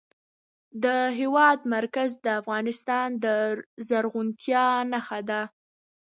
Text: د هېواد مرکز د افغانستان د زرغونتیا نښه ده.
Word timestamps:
د 0.83 0.85
هېواد 1.19 1.59
مرکز 1.75 2.09
د 2.25 2.27
افغانستان 2.41 3.07
د 3.23 3.25
زرغونتیا 3.87 4.67
نښه 4.91 5.19
ده. 5.29 5.41